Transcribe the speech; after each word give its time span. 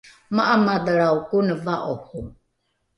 ma’amadhelrao 0.35 1.17
kone 1.29 1.53
va’oro 1.65 2.19